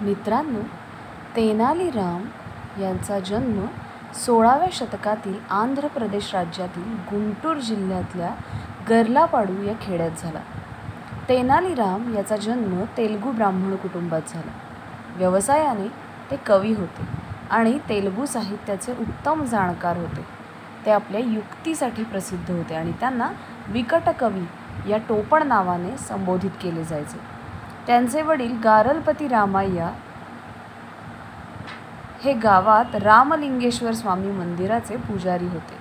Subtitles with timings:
[0.00, 0.60] मित्रांनो
[1.36, 2.24] तेनालीराम
[2.80, 3.66] यांचा जन्म
[4.14, 8.30] सोळाव्या शतकातील आंध्र प्रदेश राज्यातील गुंटूर जिल्ह्यातल्या
[8.88, 10.40] गर्लापाडू या खेड्यात झाला.
[11.28, 14.50] तेनालीराम याचा जन्म तेलगू ब्राह्मण कुटुंबात झाला.
[15.16, 15.88] व्यवसायाने
[16.30, 17.02] ते कवी होते
[17.50, 20.26] आणि तेलगू साहित्याचे उत्तम जाणकार होते.
[20.86, 23.30] ते आपल्या युक्तीसाठी प्रसिद्ध होते आणि त्यांना
[23.68, 24.44] विकटकवी
[24.90, 27.37] या टोपण नावाने संबोधित केले जायचे.
[27.88, 29.90] त्यांचे वडील गारलपती रामाय्या
[32.22, 35.76] हे गावात रामलिंगेश्वर स्वामी मंदिराचे पुजारी होते.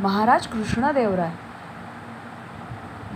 [0.00, 1.32] महाराज कृष्णदेवराय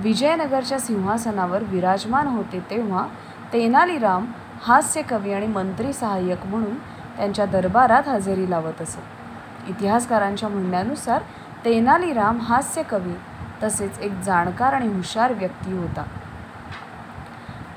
[0.02, 3.06] विजयनगरच्या सिंहासनावर विराजमान होते तेव्हा
[3.52, 4.26] तेनालीराम
[4.62, 6.76] हास्यकवी आणि मंत्री सहाय्यक म्हणून
[7.16, 11.22] त्यांच्या दरबारात हजेरी लावत असत इतिहासकारांच्या म्हणण्यानुसार
[11.64, 13.14] तेनालीराम हास्यकवी
[13.62, 16.02] तसेच एक जाणकार आणि हुशार व्यक्ती होता.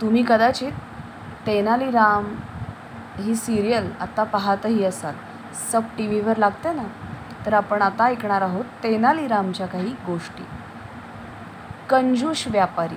[0.02, 0.72] तुम्ही कदाचित
[1.48, 2.36] तेनालीराम
[3.18, 5.14] ही सिरियल आत्ता पाहतही असाल.
[5.72, 6.84] सब टी व्हीवर लागते ना?
[7.46, 10.44] तर आपण आता ऐकणार आहोत तेनालीरामच्या काही गोष्टी.
[11.90, 12.96] कंजूष व्यापारी.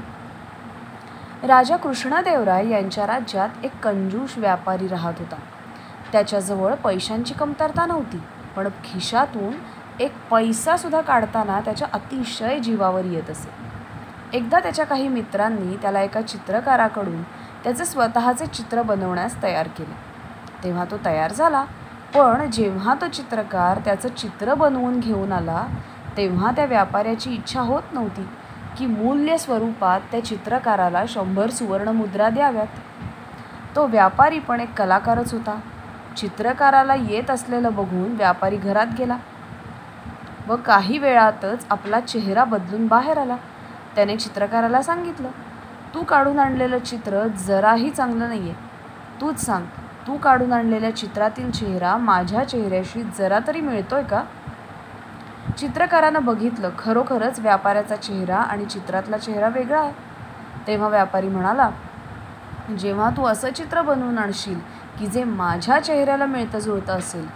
[1.46, 5.36] राजा कृष्णदेवराय यांच्या राज्यात एक कंजूष व्यापारी राहत होता.
[6.12, 8.22] त्याच्याजवळ पैशांची कमतरता नव्हती
[8.56, 9.52] पण खिशातून
[10.00, 13.63] एक पैसासुद्धा काढताना त्याच्या अतिशय जीवावर येत असे.
[14.34, 17.22] एकदा त्याच्या काही मित्रांनी त्याला एका चित्रकाराकडून
[17.64, 19.94] त्याचे स्वतःचे चित्र बनवण्यास तयार केले.
[20.64, 21.64] तेव्हा तो तयार झाला.
[22.14, 25.66] पण जेव्हा तो चित्रकार त्याचं चित्र बनवून घेऊन आला
[26.16, 28.26] तेव्हा त्या व्यापाऱ्याची इच्छा होत नव्हती
[28.78, 32.66] की मूल्य स्वरूपात त्या चित्रकाराला शंभर सुवर्णमुद्रा द्याव्यात.
[33.76, 35.58] तो व्यापारी पण एक कलाकारच होता.
[36.16, 39.16] चित्रकाराला येत असलेलं बघून व्यापारी घरात गेला
[40.48, 43.36] व काही वेळातच आपला चेहरा बदलून बाहेर आला.
[43.96, 45.28] त्याने चित्रकाराला सांगितलं
[45.94, 49.64] तू काढून आणलेलं चित्र जराही चांगलं नाही आहे तूच सांग
[50.06, 54.22] तू काढून आणलेल्या चित्रातील चेहरा माझ्या चेहऱ्याशी जरा तरी मिळतोय का?
[55.58, 59.92] चित्रकारानं बघितलं खरोखरच व्यापाऱ्याचा चेहरा आणि चित्रातला चेहरा वेगळा आहे.
[60.66, 61.70] तेव्हा व्यापारी म्हणाला
[62.78, 64.58] जेव्हा तू असं चित्र बनवून आणशील
[64.98, 67.26] की जे माझ्या चेहऱ्याला मिळतं जुळतं असेल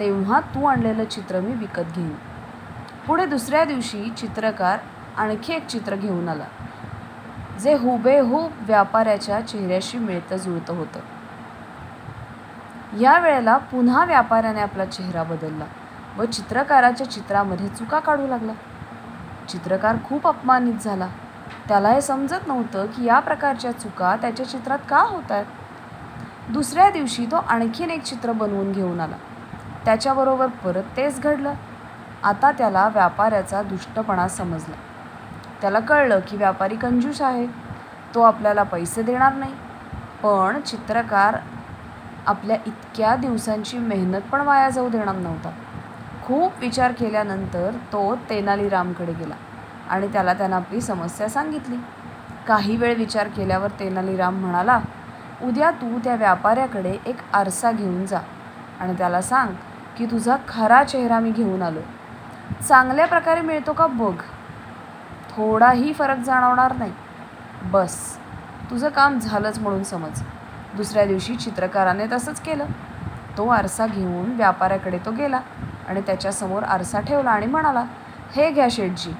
[0.00, 2.14] तेव्हा तू आणलेलं चित्र मी विकत घेईन.
[3.06, 4.78] पुढे दुसऱ्या दिवशी चित्रकार
[5.18, 6.44] आणखी एक चित्र घेऊन आला.
[7.60, 11.00] जे हुबेहूब व्यापाऱ्याच्या चेहऱ्याशी मिळतं जुळतं होतं.
[12.98, 15.64] या वेळेला पुन्हा व्यापाऱ्याने आपला चेहरा बदलला
[16.18, 18.52] व चित्रकाराच्या चित्रामध्ये चुका काढू लागला.
[19.48, 21.08] चित्रकार खूप अपमानित झाला.
[21.68, 25.46] त्याला हे समजत नव्हतं की या प्रकारच्या चुका त्याच्या चित्रात का होत आहेत.
[26.48, 29.16] दुसऱ्या दिवशी तो आणखीन एक चित्र बनवून घेऊन आला.
[29.84, 31.52] त्याच्याबरोबर परत तेच घडलं.
[32.22, 34.74] आता त्याला व्यापाऱ्याचा दुष्टपणा समजला.
[35.60, 37.46] त्याला कळलं की व्यापारी कंजूस आहे.
[38.14, 39.54] तो आपल्याला पैसे देणार नाही.
[40.22, 41.36] पण चित्रकार
[42.26, 45.50] आपल्या इतक्या दिवसांची मेहनत पण वाया जाऊ देणार नव्हता.
[46.26, 49.34] खूप विचार केल्यानंतर तो तेनालीरामकडे गेला
[49.90, 51.76] आणि त्याला त्यानं आपली समस्या सांगितली.
[52.48, 54.80] काही वेळ विचार केल्यावर तेनालीराम म्हणाला
[55.42, 58.18] उद्या तू त्या व्यापाऱ्याकडे एक आरसा घेऊन जा
[58.80, 59.54] आणि त्याला सांग
[59.98, 61.80] की तुझा खरा चेहरा मी घेऊन आलो.
[62.68, 64.14] चांगल्या प्रकारे मिळतो का बघ.
[65.30, 66.92] थोडाही फरक जाणवणार नाही.
[67.62, 67.96] बस
[68.70, 70.22] तुझं काम झालंच म्हणून समज.
[70.76, 72.66] दुसऱ्या दिवशी चित्रकाराने तसंच केलं.
[73.38, 75.40] तो आरसा घेऊन व्यापाऱ्याकडे तो गेला
[75.88, 77.84] आणि त्याच्यासमोर आरसा ठेवला आणि म्हणाला
[78.36, 79.12] हे घ्या शेठजी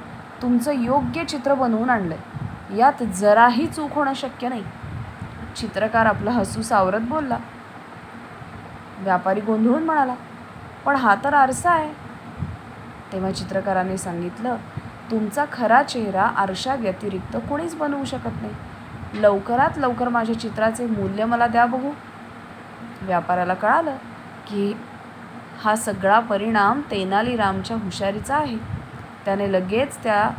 [0.42, 4.64] तुमचं योग्य चित्र बनवून आणलं आहे यात जराही चूक होणं शक्य नाही.
[5.56, 7.38] चित्रकार आपलं हसू सावरत बोलला.
[8.98, 10.14] व्यापारी गोंधळून म्हणाला
[10.84, 11.92] पण हा तर आरसा आहे.
[13.12, 14.56] तेव्हा चित्रकाराने सांगितलं
[15.10, 18.54] तुमचा खरा चेहरा आरशा व्यतिरिक्त कोणीच बनवू शकत नाही.
[19.14, 21.91] लवकरात लवकर माझ्या चित्राचे मूल्य मला द्या बघू.
[23.02, 23.96] व्यापाऱ्याला कळालं
[24.46, 24.76] की
[25.64, 28.56] हा सगळा परिणाम तेनालीरामच्या हुशारीचा आहे.
[29.24, 30.30] त्याने लगेच त्या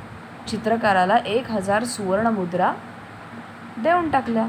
[0.48, 2.74] चित्रकाराला एक हजार सुवर्णमुद्रा
[3.78, 4.46] देऊन टाकल्या.